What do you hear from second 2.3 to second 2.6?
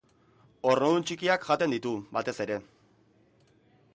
ere.